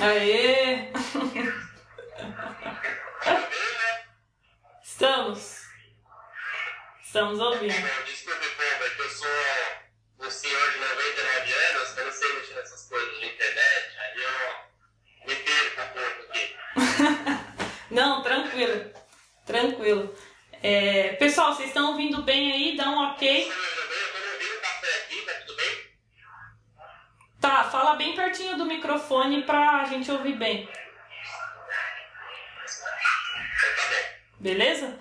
Aê! 0.00 0.90
Estamos. 4.82 5.62
Estamos 7.02 7.38
ouvindo. 7.38 7.74
Eu 7.74 8.04
disse 8.04 8.24
pro 8.24 8.34
povo 8.34 8.84
é 8.84 8.90
que 8.90 9.02
eu 9.02 9.10
sou 9.10 9.28
um 10.20 10.30
senhor 10.30 10.72
de 10.72 10.78
99 10.78 11.52
anos, 11.52 11.92
que 11.92 12.00
eu 12.00 12.04
não 12.06 12.12
sei 12.12 12.32
mexer 12.32 12.54
nessas 12.54 12.88
coisas 12.88 13.20
de 13.20 13.26
internet, 13.26 13.98
aí 13.98 14.22
eu 14.22 15.28
me 15.28 15.34
perco 15.36 15.82
um 15.82 15.88
pouco 15.92 16.22
aqui. 16.30 16.56
não, 17.90 18.22
tranquilo. 18.22 18.92
Tranquilo. 19.44 20.16
É, 20.62 21.14
pessoal, 21.14 21.54
vocês 21.54 21.68
estão 21.68 21.90
ouvindo 21.90 22.22
bem 22.22 22.52
aí? 22.52 22.76
Dá 22.76 22.88
um 22.88 23.10
ok. 23.10 23.52
Tá, 27.52 27.64
fala 27.64 27.96
bem 27.96 28.14
pertinho 28.14 28.56
do 28.56 28.64
microfone 28.64 29.42
pra 29.42 29.84
gente 29.84 30.10
ouvir 30.10 30.36
bem. 30.36 30.66
Beleza? 34.40 34.98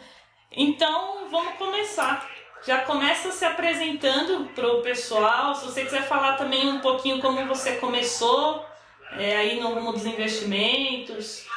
Então 0.51 1.29
vamos 1.29 1.53
começar. 1.53 2.29
Já 2.67 2.79
começa 2.79 3.31
se 3.31 3.45
apresentando 3.45 4.49
pro 4.53 4.81
pessoal. 4.81 5.55
Se 5.55 5.63
você 5.63 5.85
quiser 5.85 6.03
falar 6.03 6.35
também 6.35 6.67
um 6.67 6.81
pouquinho 6.81 7.21
como 7.21 7.47
você 7.47 7.77
começou 7.77 8.65
é, 9.13 9.37
aí 9.37 9.57
no 9.57 9.73
rumo 9.73 9.93
dos 9.93 10.05
investimentos, 10.05 11.47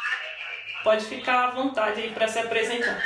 pode 0.85 1.07
ficar 1.07 1.49
à 1.49 1.51
vontade 1.51 2.02
aí 2.02 2.13
para 2.13 2.29
se 2.29 2.38
apresentar. 2.38 3.02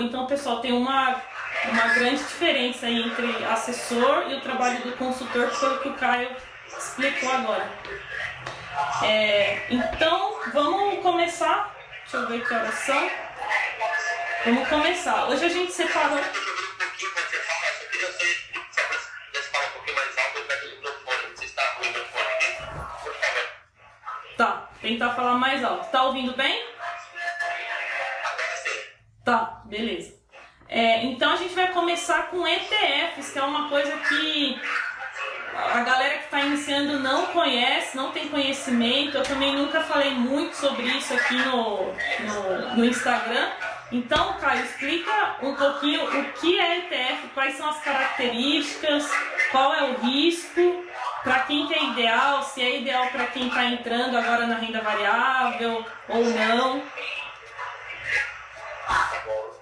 assessor. 0.00 0.02
Então, 0.02 0.26
pessoal, 0.26 0.60
tem 0.60 0.72
uma, 0.72 1.20
uma 1.64 1.88
grande 1.94 2.18
diferença 2.18 2.86
aí 2.86 3.02
entre 3.02 3.44
assessor 3.44 4.30
e 4.30 4.34
o 4.34 4.40
trabalho 4.40 4.80
do 4.82 4.96
consultor, 4.96 5.48
que 5.48 5.56
foi 5.56 5.76
o 5.76 5.80
que 5.80 5.88
o 5.88 5.94
Caio 5.94 6.30
explicou 6.66 7.30
agora. 7.30 7.68
É, 9.02 9.66
então, 9.70 10.40
vamos 10.52 11.02
começar. 11.02 11.74
Deixa 12.02 12.16
eu 12.16 12.28
ver 12.28 12.46
que 12.46 12.54
horas 12.54 12.74
são. 12.74 13.10
Vamos 14.44 14.68
começar. 14.68 15.28
Hoje 15.28 15.44
a 15.44 15.48
gente 15.48 15.72
separou. 15.72 16.18
Tá, 24.36 24.70
tentar 24.80 25.10
falar 25.10 25.34
mais 25.34 25.62
alto. 25.62 25.90
Tá 25.90 26.04
ouvindo 26.04 26.34
bem? 26.34 26.69
Beleza. 29.70 30.18
É, 30.68 31.04
então 31.04 31.32
a 31.32 31.36
gente 31.36 31.54
vai 31.54 31.72
começar 31.72 32.30
com 32.30 32.46
ETFs, 32.46 33.32
que 33.32 33.38
é 33.38 33.42
uma 33.42 33.68
coisa 33.68 33.92
que 34.08 34.60
a 35.54 35.80
galera 35.80 36.18
que 36.18 36.24
está 36.24 36.40
iniciando 36.40 36.98
não 36.98 37.26
conhece, 37.26 37.96
não 37.96 38.10
tem 38.10 38.28
conhecimento. 38.28 39.16
Eu 39.16 39.22
também 39.22 39.56
nunca 39.56 39.80
falei 39.80 40.10
muito 40.10 40.56
sobre 40.56 40.82
isso 40.86 41.14
aqui 41.14 41.36
no, 41.36 41.86
no, 41.86 42.76
no 42.76 42.84
Instagram. 42.84 43.48
Então, 43.92 44.34
Caio, 44.38 44.64
explica 44.64 45.36
um 45.42 45.54
pouquinho 45.54 46.04
o 46.04 46.32
que 46.32 46.60
é 46.60 46.78
ETF, 46.78 47.28
quais 47.34 47.56
são 47.56 47.68
as 47.68 47.82
características, 47.82 49.10
qual 49.50 49.74
é 49.74 49.84
o 49.84 50.00
risco, 50.00 50.84
para 51.24 51.40
quem 51.40 51.66
que 51.66 51.74
é 51.74 51.84
ideal, 51.84 52.42
se 52.42 52.62
é 52.62 52.80
ideal 52.80 53.08
para 53.08 53.26
quem 53.26 53.48
está 53.48 53.64
entrando 53.64 54.16
agora 54.16 54.46
na 54.46 54.56
renda 54.56 54.80
variável 54.80 55.84
ou 56.08 56.24
não. 56.24 56.82
Tá 58.86 59.22
bom. 59.24 59.59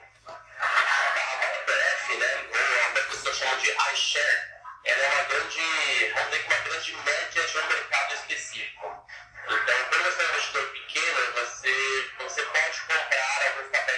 grande 3.59 3.77
iShare, 3.93 4.39
ela 4.85 5.03
é 5.03 5.09
uma 5.09 5.25
grande, 5.25 6.13
vamos 6.15 6.31
dizer 6.31 6.43
que 6.43 6.55
uma 6.55 6.61
grande 6.61 6.93
média 6.97 7.47
de 7.47 7.59
um 7.59 7.67
mercado 7.67 8.15
específico. 8.15 9.07
Então, 9.47 9.85
quando 9.89 10.05
você 10.05 10.23
é 10.23 10.27
um 10.27 10.31
investidor 10.31 10.67
pequeno, 10.69 11.33
você, 11.33 12.11
você 12.21 12.43
pode 12.43 12.81
comprar 12.83 13.49
alguns 13.49 13.71
papéis 13.71 13.98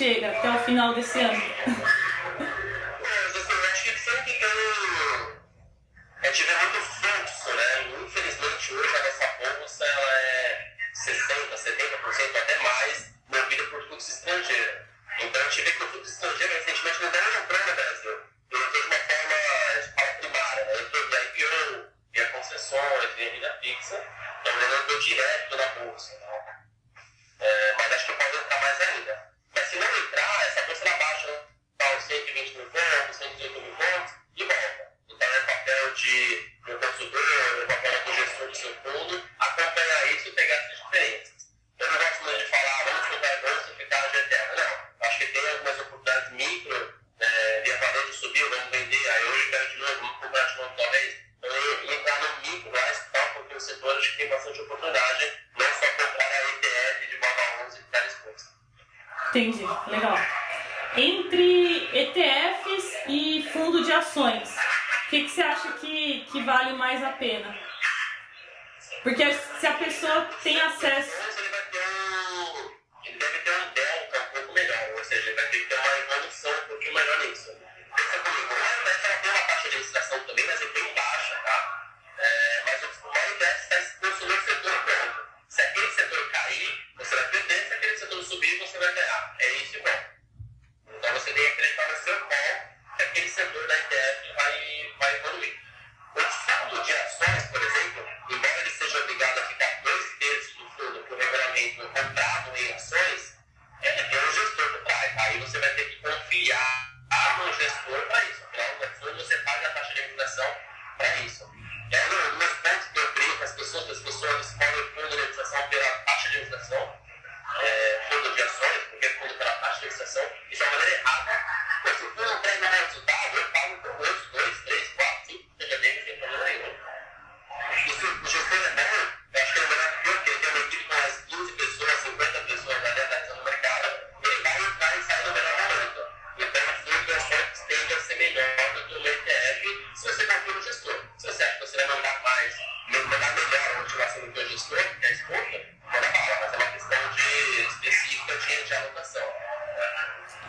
chega 0.00 0.30
até 0.30 0.48
o 0.48 0.58
final 0.60 0.94
desse 0.94 1.20
ano? 1.20 1.30
É, 1.34 1.68
assim, 3.36 3.52
acho 3.70 3.82
que 3.84 3.90
É 6.22 6.30
tiver 6.30 6.56
muito 6.62 6.80
fluxo, 6.80 7.52
né? 7.54 7.92
Infelizmente 8.02 8.72
hoje 8.72 8.96
a 8.96 9.02
nossa 9.04 9.58
bolsa 9.58 9.84
ela 9.84 10.12
é 10.22 10.72
60, 10.94 11.54
70% 11.54 12.36
até 12.38 12.58
mais 12.62 13.12
movida 13.28 13.62
por 13.64 13.88
fluxo 13.88 14.10
estrangeiro. 14.10 14.78
Então 15.20 15.38
a 15.38 15.44
gente 15.50 15.62
vê 15.64 15.70
que 15.70 15.84
o 15.84 15.88
fluxo 15.88 16.12
estrangeiro 16.12 16.54
recentemente 16.54 17.02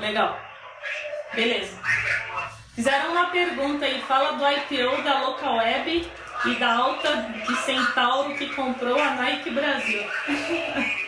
Legal. 0.01 0.39
Beleza. 1.34 1.79
Fizeram 2.75 3.12
uma 3.12 3.27
pergunta 3.27 3.86
aí, 3.86 4.01
fala 4.01 4.31
do 4.34 4.43
IPO 4.46 5.03
da 5.03 5.22
Local 5.22 5.58
Web 5.58 6.12
e 6.46 6.55
da 6.55 6.74
alta 6.74 7.15
de 7.48 7.55
Centauro 7.58 8.34
que 8.36 8.50
comprou 8.55 9.00
a 9.00 9.12
Nike 9.12 9.51
Brasil. 9.51 10.03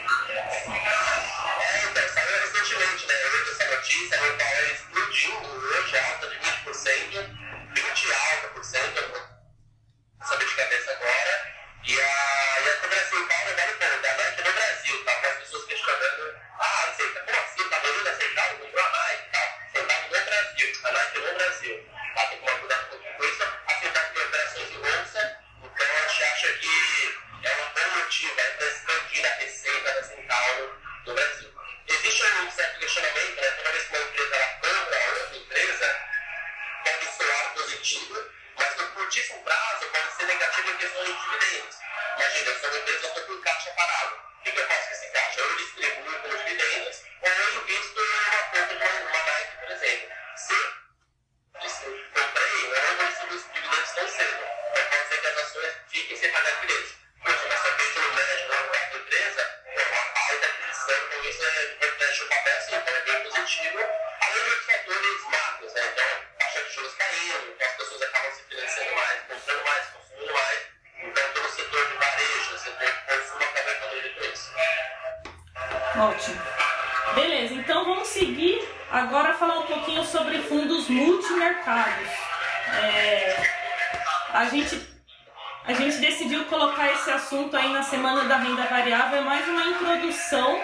da 88.34 88.40
renda 88.40 88.66
variável 88.66 89.20
é 89.20 89.22
mais 89.22 89.48
uma 89.48 89.64
introdução. 89.64 90.60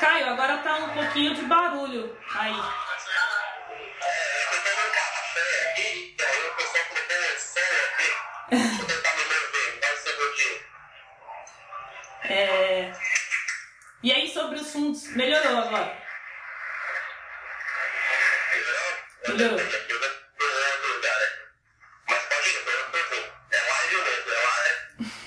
Caio, 0.00 0.30
agora 0.30 0.56
tá 0.62 0.76
um 0.76 0.88
pouquinho 0.94 1.34
de 1.34 1.42
barulho 1.42 2.16
aí. 2.34 2.56
É... 12.24 12.92
E 14.02 14.10
aí 14.10 14.32
sobre 14.32 14.56
os 14.56 14.72
fundos, 14.72 15.14
melhorou 15.14 15.58
agora? 15.58 15.94
Melhorou. 19.28 19.60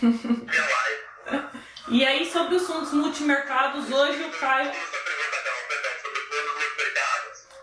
Melhorou. 0.01 0.34
multimercados, 2.91 3.89
hoje 3.89 4.21
o 4.23 4.29
Caio. 4.31 4.69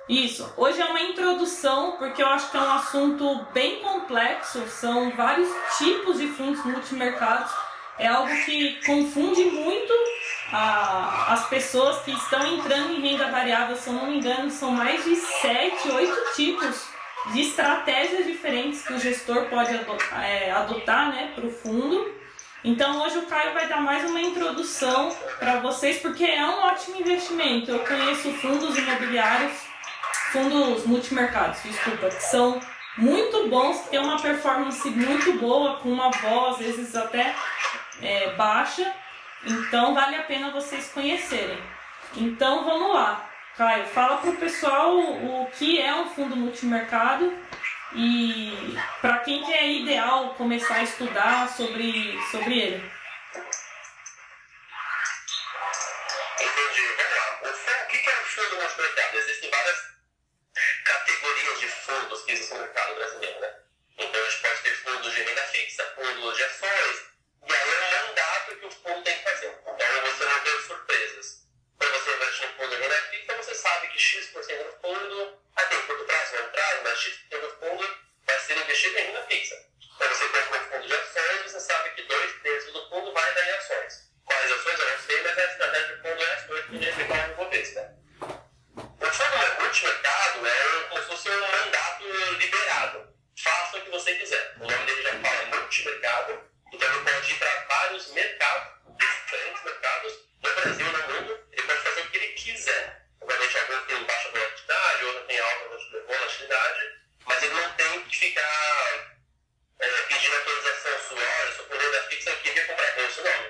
Isso. 0.09 0.51
Hoje 0.57 0.81
é 0.81 0.87
uma 0.87 1.03
introdução, 1.03 1.97
porque 1.99 2.23
eu 2.23 2.27
acho 2.29 2.51
que 2.51 2.57
é 2.57 2.61
um 2.61 2.73
assunto 2.73 3.47
bem 3.53 3.81
complexo, 3.81 4.67
são 4.69 5.11
vários 5.11 5.51
tipos 5.77 6.19
de 6.19 6.29
fundos 6.29 6.65
multimercados. 6.65 7.53
É 7.99 8.07
algo 8.07 8.35
que 8.47 8.81
confunde 8.87 9.45
muito 9.45 9.93
a, 10.51 11.35
as 11.35 11.47
pessoas 11.51 12.01
que 12.03 12.13
estão 12.13 12.47
entrando 12.55 12.95
em 12.95 13.03
renda 13.03 13.31
variável. 13.31 13.77
Se 13.77 13.89
eu 13.89 13.93
não 13.93 14.07
me 14.07 14.17
engano, 14.17 14.51
são 14.51 14.71
mais 14.71 15.05
de 15.05 15.15
7, 15.15 15.91
8 15.91 16.35
tipos 16.35 16.87
de 17.35 17.43
estratégias 17.43 18.25
diferentes 18.25 18.81
que 18.81 18.95
o 18.95 18.99
gestor 18.99 19.45
pode 19.51 19.75
adotar, 19.75 20.25
é, 20.25 20.51
adotar 20.51 21.11
né, 21.11 21.33
para 21.35 21.47
o 21.47 21.51
fundo. 21.51 22.22
Então 22.65 23.03
hoje 23.03 23.19
o 23.19 23.27
Caio 23.27 23.55
vai 23.55 23.67
dar 23.67 23.81
mais 23.81 24.09
uma 24.09 24.21
introdução 24.21 25.11
para 25.41 25.59
vocês, 25.59 25.99
porque 25.99 26.25
é 26.25 26.47
um 26.47 26.61
ótimo 26.61 27.01
investimento. 27.01 27.73
Eu 27.73 27.81
conheço 27.81 28.31
fundos 28.35 28.79
imobiliários, 28.79 29.53
fundos 30.31 30.87
multimercados, 30.87 31.61
desculpa, 31.65 32.09
que 32.09 32.23
são 32.23 32.61
muito 32.97 33.49
bons, 33.49 33.81
que 33.81 33.91
têm 33.91 33.99
uma 33.99 34.21
performance 34.21 34.89
muito 34.91 35.33
boa, 35.41 35.79
com 35.79 35.89
uma 35.91 36.11
voz, 36.11 36.61
às 36.61 36.77
vezes 36.77 36.95
até 36.95 37.35
é, 38.01 38.31
baixa. 38.35 38.95
Então 39.45 39.93
vale 39.93 40.15
a 40.15 40.23
pena 40.23 40.53
vocês 40.53 40.89
conhecerem. 40.93 41.59
Então 42.17 42.65
vamos 42.65 42.95
lá. 42.95 43.29
Caio, 43.57 43.87
fala 43.87 44.19
para 44.19 44.31
o 44.31 44.37
pessoal 44.37 44.99
o 44.99 45.49
que 45.59 45.81
é 45.81 45.93
um 45.97 46.07
fundo 46.07 46.37
multimercado 46.37 47.33
e 47.95 48.77
para 49.01 49.19
quem 49.19 49.45
que 49.45 49.53
é 49.53 49.73
ideal 49.73 50.35
começar 50.35 50.77
a 50.77 50.83
estudar 50.83 51.49
sobre, 51.49 52.19
sobre 52.31 52.59
ele. 52.59 52.93
Entendi, 56.41 56.83
vamos 56.97 57.17
lá. 57.17 57.83
O 57.83 57.87
que 57.87 58.11
é 58.11 58.21
um 58.21 58.25
fundo 58.25 58.57
multimercado? 58.57 59.19
Existem 59.19 59.51
várias 59.51 59.79
categorias 60.85 61.61
de 61.61 61.69
fundos 61.69 62.23
que 62.25 62.33
existem 62.33 62.59
no 62.59 62.65
mercado 62.65 62.95
brasileiro, 62.95 63.41
né? 63.41 63.55
Então 63.99 64.21
a 64.21 64.29
gente 64.29 64.43
pode 64.43 64.63
ter 64.63 64.77
fundos 64.77 65.15
de 65.15 65.23
renda 65.23 65.43
fixa, 65.43 65.85
fundos 65.95 66.37
de 66.37 66.45
ações, 66.45 67.12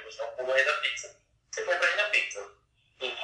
Não, 0.05 0.11
você 0.11 0.23
é 0.23 0.25
um 0.27 0.81
fixa, 0.83 1.17
você 1.51 1.63
compra 1.63 1.91
renda 1.91 2.11
fixa. 2.11 2.41
Então, 2.97 3.17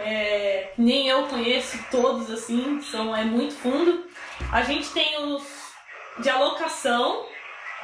é, 0.00 0.72
nem 0.76 1.08
eu 1.08 1.26
conheço 1.26 1.78
todos 1.90 2.30
assim, 2.30 2.80
são, 2.82 3.14
é 3.14 3.24
muito 3.24 3.54
fundo. 3.54 4.04
A 4.52 4.62
gente 4.62 4.90
tem 4.90 5.22
os 5.24 5.64
de 6.18 6.30
alocação, 6.30 7.26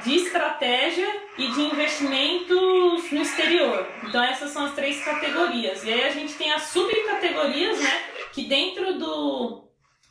de 0.05 0.14
estratégia 0.16 1.09
e 1.37 1.49
de 1.49 1.61
investimentos 1.62 3.11
no 3.11 3.23
exterior. 3.23 3.87
Então 4.05 4.23
essas 4.23 4.51
são 4.51 4.64
as 4.66 4.75
três 4.75 5.05
categorias. 5.05 5.85
E 5.85 5.92
aí 5.92 6.05
a 6.05 6.11
gente 6.11 6.35
tem 6.35 6.53
as 6.53 6.62
subcategorias, 6.64 7.81
né? 7.81 8.05
Que 8.33 8.44
dentro 8.44 8.99
do 8.99 9.64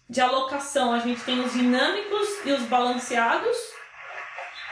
de 0.09 0.21
alocação 0.21 0.91
a 0.91 0.99
gente 0.99 1.21
tem 1.21 1.39
os 1.39 1.53
dinâmicos 1.53 2.27
e 2.45 2.51
os 2.51 2.63
balanceados. 2.63 3.57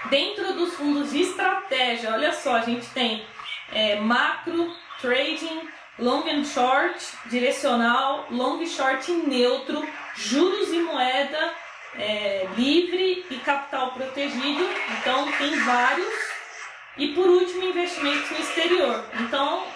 Dentro 0.10 0.54
dos 0.54 0.74
fundos 0.76 1.12
de 1.12 1.22
estratégia, 1.22 2.14
olha 2.14 2.32
só, 2.32 2.56
a 2.56 2.62
gente 2.62 2.88
tem 2.90 3.26
é, 3.72 3.96
macro, 4.00 4.74
trading, 5.02 5.68
long 6.00 6.28
and 6.30 6.46
short, 6.46 6.96
direcional, 7.30 8.26
long 8.30 8.62
e 8.62 8.68
short 8.68 9.12
neutro, 9.12 9.88
juros 10.16 10.70
e 10.74 10.80
moeda, 10.80 11.54
é, 11.96 12.48
livre 12.56 13.26
e 13.30 13.38
capital 13.40 13.92
protegido. 13.92 14.68
Então 15.00 15.32
tem 15.34 15.58
vários. 15.60 16.14
E 16.98 17.10
por 17.14 17.28
último, 17.28 17.64
investimentos 17.64 18.30
no 18.32 18.40
exterior. 18.40 19.06
Então, 19.20 19.68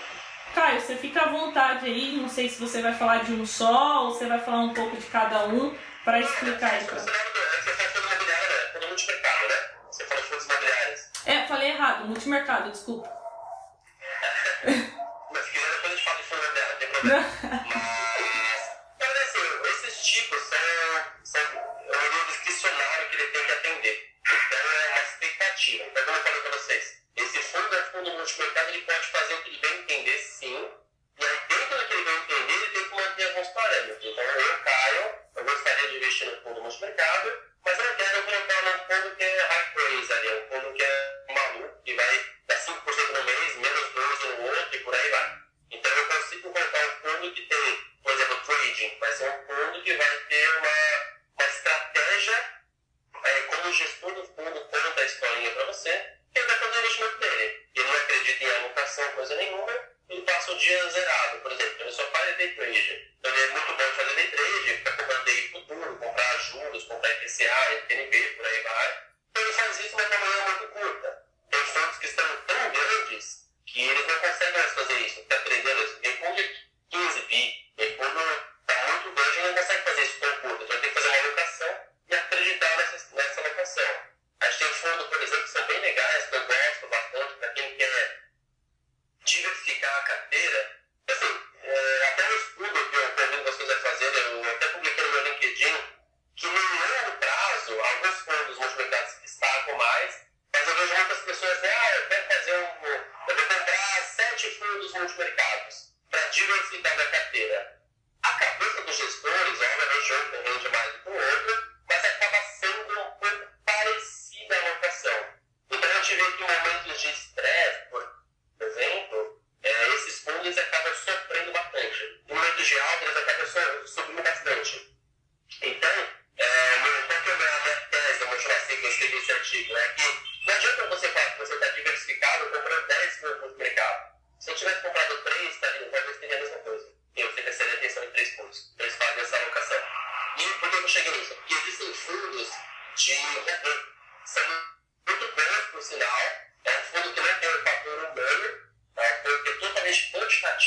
Caio, 0.56 0.82
você 0.82 0.96
fica 0.96 1.22
à 1.22 1.30
vontade 1.30 1.86
aí. 1.86 2.18
Não 2.18 2.28
sei 2.28 2.50
se 2.50 2.60
você 2.60 2.82
vai 2.82 2.94
falar 2.94 3.24
de 3.24 3.34
um 3.34 3.46
só 3.46 4.06
ou 4.06 4.12
você 4.12 4.26
vai 4.26 4.40
falar 4.40 4.60
um 4.60 4.74
pouco 4.74 4.98
de 4.98 5.06
cada 5.08 5.46
um 5.46 5.74
para 6.04 6.20
explicar 6.20 6.82
imobiliário, 6.82 8.48
né? 8.50 8.62
Né? 11.26 11.34
É, 11.34 11.48
falei 11.48 11.70
errado, 11.70 12.08
multimercado, 12.08 12.72
desculpa. 12.72 13.10
Mas 14.66 15.46
se 15.46 15.52
quiser, 15.52 15.70
depois 15.72 15.94
a 15.94 15.96
gente 15.96 16.24
fala 16.24 16.42
de 16.54 16.60
fundo 17.02 17.92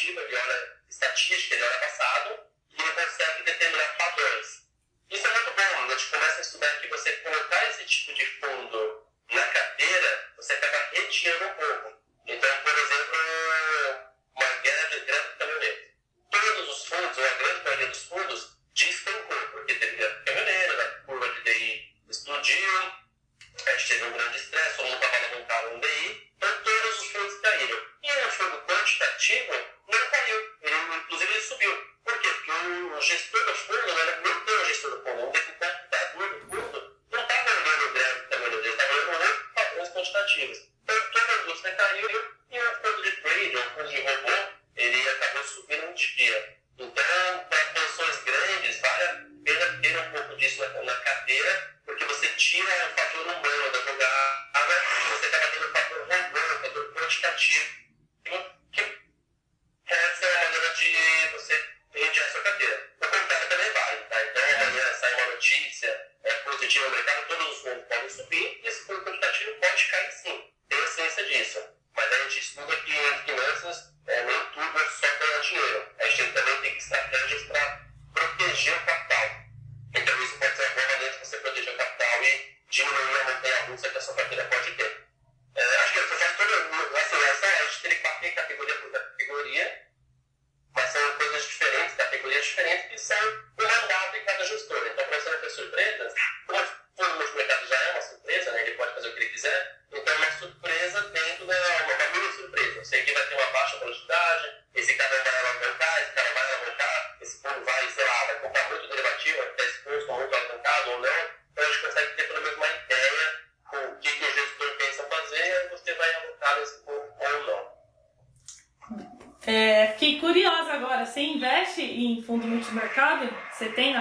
estimativa, 0.05 0.21
ele 0.21 0.37
olha 0.37 0.73
estatística, 0.89 1.55
ele 1.55 1.65
olha 1.65 1.77
a 1.77 1.81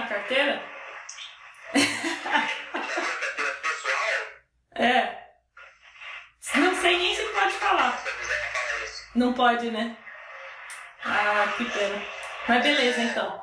na 0.04 0.08
carteira? 0.08 0.62
é. 4.76 5.24
Não 6.56 6.74
sei 6.76 6.98
nem 6.98 7.14
se 7.14 7.22
pode 7.24 7.54
falar. 7.54 8.04
Não 9.14 9.32
pode, 9.32 9.70
né? 9.70 9.96
Ah, 11.04 11.54
que 11.56 11.64
pena. 11.64 12.02
Mas 12.46 12.62
beleza 12.62 13.00
então. 13.00 13.42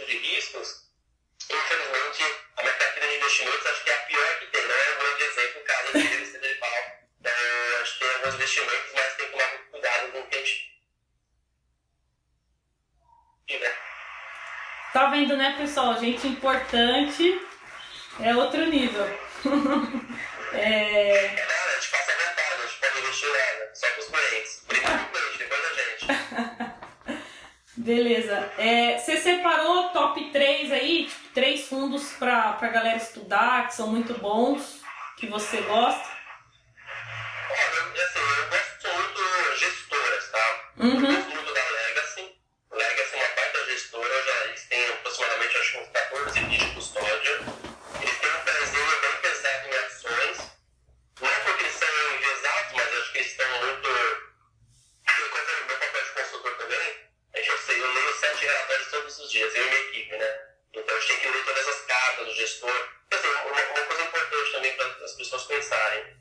Tipo 0.00 0.12
de 0.12 0.16
riscos, 0.16 0.86
infelizmente, 1.50 2.22
a 2.56 2.62
mercadoria 2.62 3.08
de 3.10 3.16
investimentos 3.16 3.66
acho 3.66 3.84
que 3.84 3.90
é 3.90 3.94
a 3.94 3.98
pior 3.98 4.38
que 4.38 4.46
tem, 4.46 4.62
não 4.62 4.74
é 4.74 4.94
um 4.94 4.98
grande 4.98 5.22
exemplo, 5.24 5.62
caso 5.62 5.92
de 5.92 5.98
receita 5.98 6.48
de 6.48 6.54
pau. 6.54 6.70
É, 7.24 7.82
acho 7.82 7.92
que 7.92 7.98
tem 7.98 8.14
alguns 8.14 8.34
investimentos, 8.34 8.92
mas 8.94 9.16
tem 9.16 9.26
que 9.26 9.32
tomar 9.32 9.48
muito 9.50 9.70
cuidado 9.70 10.12
com 10.12 10.20
o 10.20 10.26
que 10.26 10.36
a 10.36 10.38
gente 10.38 10.70
né? 13.50 13.72
Tá 14.94 15.06
vendo, 15.10 15.36
né, 15.36 15.54
pessoal? 15.58 15.98
Gente 15.98 16.28
importante 16.28 17.46
é 18.20 18.34
outro 18.34 18.64
nível. 18.66 19.04
é... 20.54 21.49
Beleza. 27.80 28.52
É, 28.58 28.98
você 28.98 29.16
separou 29.16 29.88
top 29.88 30.30
3 30.30 30.70
aí, 30.70 31.06
tipo, 31.06 31.28
três 31.32 31.66
fundos 31.66 32.12
pra, 32.12 32.52
pra 32.52 32.68
galera 32.68 32.98
estudar, 32.98 33.68
que 33.68 33.74
são 33.74 33.86
muito 33.86 34.12
bons, 34.18 34.82
que 35.16 35.26
você 35.26 35.62
gosta? 35.62 36.04
Olha, 37.50 37.78
eu, 37.78 38.04
assim, 38.04 38.18
eu 38.38 38.50
gosto 38.50 38.86
muito 38.98 39.58
gestoras, 39.58 40.30
tá? 40.30 40.60
Uhum. 40.78 41.29
sign 65.70 66.19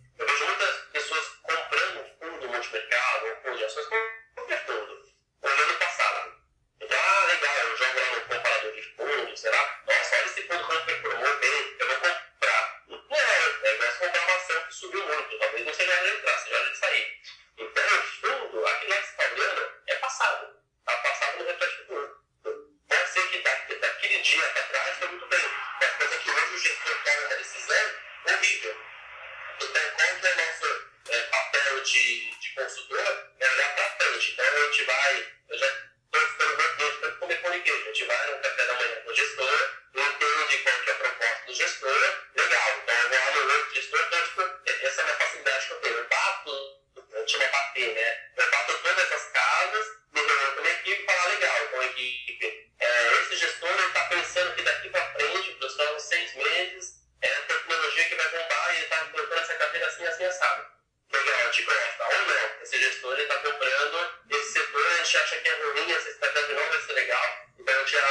tinha 65.50 65.58
dormido, 65.58 65.92
essa 65.94 66.10
estratégia 66.10 66.56
não 66.56 66.70
vai 66.70 66.82
ser 66.82 66.94
legal. 66.94 67.24
Então 67.58 67.74
eu 67.74 67.86
tinha 67.86 68.02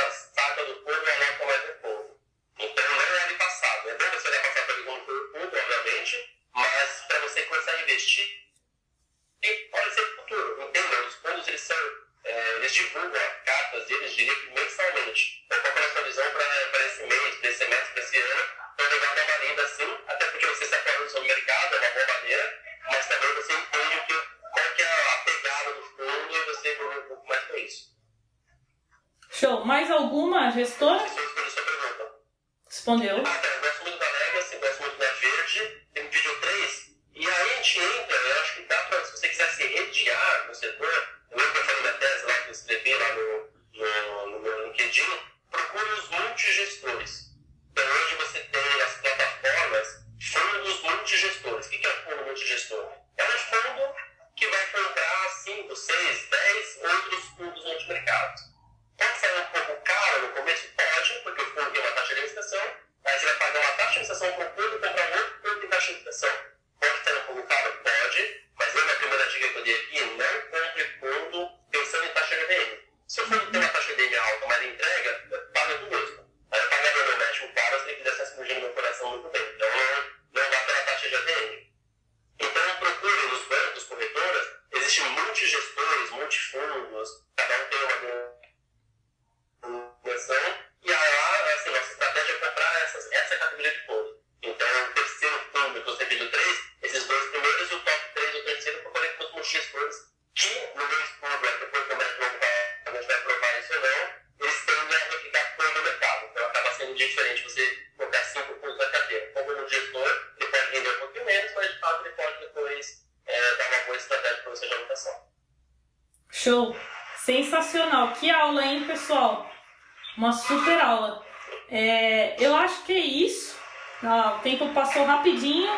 uma 120.19 120.33
super 120.33 120.81
aula. 120.81 121.23
É, 121.71 122.35
eu 122.41 122.55
acho 122.57 122.83
que 122.83 122.93
é 122.93 122.99
isso. 122.99 123.57
O 124.03 124.39
tempo 124.41 124.69
passou 124.71 125.05
rapidinho. 125.05 125.71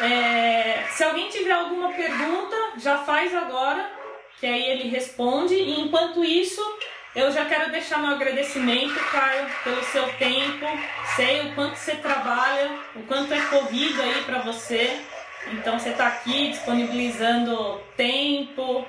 É, 0.00 0.84
se 0.90 1.04
alguém 1.04 1.28
tiver 1.28 1.52
alguma 1.52 1.92
pergunta, 1.92 2.56
já 2.76 2.98
faz 2.98 3.34
agora, 3.34 3.88
que 4.38 4.46
aí 4.46 4.70
ele 4.70 4.88
responde. 4.88 5.54
E 5.54 5.80
enquanto 5.80 6.24
isso, 6.24 6.60
eu 7.14 7.30
já 7.30 7.44
quero 7.44 7.70
deixar 7.70 7.98
meu 7.98 8.10
agradecimento, 8.10 8.98
Caio, 9.10 9.46
pelo 9.62 9.82
seu 9.84 10.12
tempo. 10.14 10.66
Sei 11.14 11.42
o 11.42 11.54
quanto 11.54 11.76
você 11.76 11.94
trabalha, 11.94 12.78
o 12.96 13.04
quanto 13.04 13.32
é 13.32 13.40
corrido 13.46 14.02
aí 14.02 14.24
para 14.24 14.40
você. 14.40 15.00
Então 15.52 15.78
você 15.78 15.90
está 15.90 16.08
aqui 16.08 16.48
disponibilizando 16.50 17.80
tempo. 17.96 18.84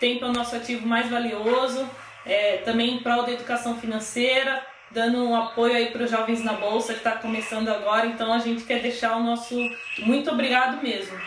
Tempo 0.00 0.24
é 0.24 0.28
o 0.28 0.32
nosso 0.32 0.56
ativo 0.56 0.86
mais 0.86 1.08
valioso 1.10 1.88
é, 2.26 2.58
também 2.58 2.94
em 2.94 3.02
prol 3.02 3.22
da 3.22 3.32
educação 3.32 3.80
financeira, 3.80 4.66
dando 4.90 5.24
um 5.24 5.36
apoio 5.36 5.74
aí 5.74 5.90
para 5.90 6.02
os 6.02 6.10
jovens 6.10 6.44
na 6.44 6.54
bolsa 6.54 6.92
que 6.92 6.98
está 6.98 7.12
começando 7.12 7.68
agora. 7.68 8.06
Então 8.06 8.32
a 8.32 8.38
gente 8.38 8.64
quer 8.64 8.82
deixar 8.82 9.16
o 9.16 9.22
nosso 9.22 9.56
muito 10.00 10.30
obrigado 10.30 10.82
mesmo. 10.82 11.18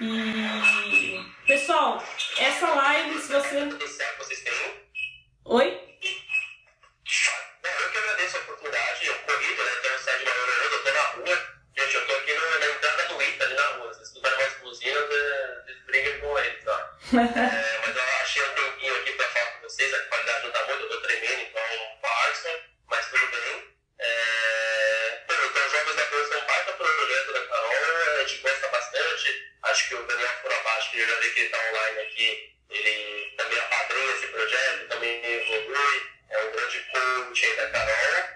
E 0.00 1.20
pessoal, 1.46 2.02
essa 2.38 2.66
live 2.66 3.18
se 3.18 3.32
você 3.32 3.68
Oi? 5.44 5.66
Eu 7.62 7.90
que 7.90 7.98
agradeço 7.98 8.36
a 8.36 8.40
oportunidade, 8.40 9.06
eu 9.06 9.14
corrido, 9.14 9.62
né? 9.62 9.70
Tenho 9.82 9.98
sede 9.98 10.24
da 10.24 10.30
Eurorando, 10.30 10.74
eu 10.74 10.82
tô 10.82 10.90
na 10.90 11.02
rua. 11.02 11.38
Gente, 11.78 11.94
eu 11.94 12.06
tô 12.06 12.12
aqui 12.14 12.32
na 12.32 12.66
entrada 12.66 13.14
do 13.14 13.22
ITA, 13.22 13.44
ali 13.44 13.54
na 13.54 13.66
rua. 13.66 13.94
Vocês 13.94 14.08
escutaram 14.08 14.36
mais 14.36 14.54
buzinas, 14.60 15.10
eh, 15.10 15.74
briga 15.86 16.18
com 16.18 16.38
eles, 16.38 16.66
ó. 16.66 17.72
vocês, 19.76 19.92
a 19.92 19.98
qualidade 20.04 20.44
não 20.46 20.52
tá 20.52 20.64
muito, 20.64 20.82
eu 20.84 20.88
tô 20.88 21.00
tremendo 21.02 21.42
igual 21.42 21.98
o 22.02 22.06
Arsenal, 22.06 22.60
mas 22.88 23.10
tudo 23.10 23.26
bem. 23.26 23.74
É... 23.98 25.22
projeto 25.26 25.50
então, 25.50 25.66
os 25.66 25.72
jogos 25.72 25.96
da 25.96 26.04
Bolsa 26.06 26.32
são 26.32 26.46
baita 26.46 26.72
projeto 26.72 27.32
da 27.34 27.46
Carol, 27.46 28.20
a 28.20 28.24
gente 28.24 28.40
gosta 28.40 28.68
bastante. 28.68 29.52
Acho 29.64 29.88
que 29.88 29.94
o 29.96 30.02
Daniel 30.04 30.28
Furabaixo, 30.40 30.90
que 30.90 30.98
eu 30.98 31.06
já 31.06 31.20
vi 31.20 31.30
que 31.30 31.40
ele 31.40 31.48
tá 31.50 31.58
online 31.58 32.00
aqui, 32.00 32.56
ele 32.70 33.34
também 33.36 33.58
apadrinha 33.58 34.12
esse 34.14 34.26
projeto, 34.28 34.88
também 34.88 35.24
evolui, 35.24 36.10
é 36.30 36.38
um 36.38 36.52
grande 36.52 36.80
coach 36.80 37.44
aí 37.44 37.56
da 37.56 37.70
Carol. 37.70 38.35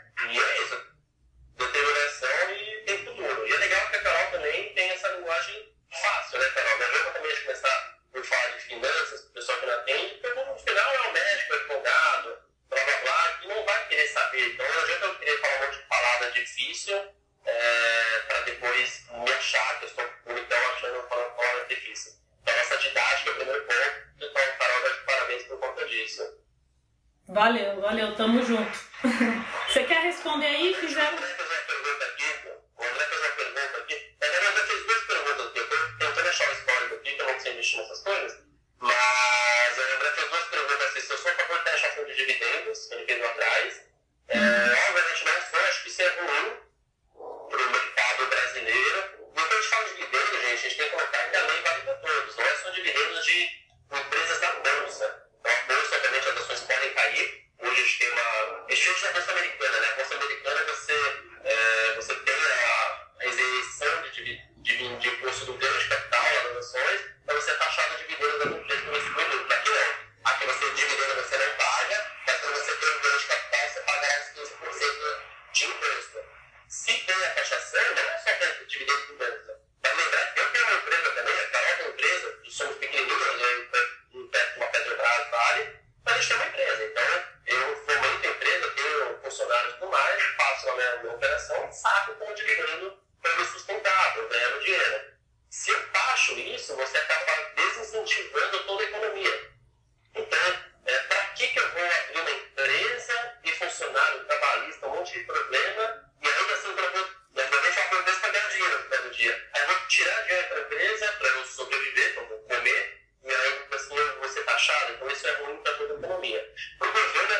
Profesor, 116.80 117.39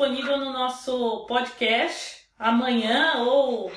disponível 0.00 0.38
no 0.38 0.50
nosso 0.50 1.26
podcast 1.26 2.24
amanhã 2.38 3.16
ou 3.18 3.70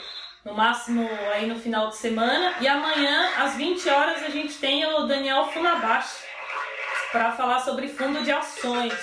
no 0.45 0.53
máximo 0.53 1.05
aí 1.33 1.45
no 1.45 1.59
final 1.59 1.89
de 1.89 1.97
semana. 1.97 2.55
E 2.61 2.67
amanhã, 2.67 3.29
às 3.39 3.55
20 3.55 3.89
horas, 3.89 4.23
a 4.23 4.29
gente 4.29 4.53
tem 4.53 4.85
o 4.85 5.05
Daniel 5.05 5.47
Funabashi 5.47 6.23
para 7.11 7.33
falar 7.33 7.59
sobre 7.59 7.89
fundo 7.89 8.23
de 8.23 8.31
ações. 8.31 8.93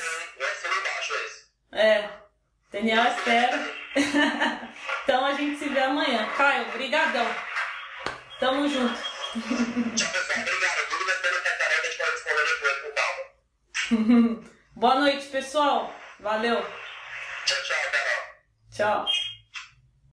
É, 1.70 2.08
Daniel 2.72 3.04
é 3.04 3.10
Espero 3.10 3.58
então 5.04 5.26
a 5.26 5.34
gente 5.34 5.58
se 5.58 5.68
vê 5.68 5.80
amanhã. 5.80 6.26
Caio, 6.38 6.72
brigadão. 6.72 7.26
Tamo 8.38 8.66
junto. 8.66 8.98
Boa 14.74 14.94
noite, 14.94 15.26
pessoal. 15.26 15.94
Valeu. 16.18 16.80
Tchau, 17.50 17.62
tchau, 17.64 17.90
Carol. 18.70 19.06
Tchau. 19.06 19.29